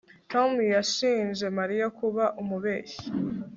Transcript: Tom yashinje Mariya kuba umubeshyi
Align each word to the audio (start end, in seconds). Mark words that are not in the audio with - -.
Tom 0.31 0.51
yashinje 0.75 1.45
Mariya 1.57 1.87
kuba 1.99 2.23
umubeshyi 2.41 3.05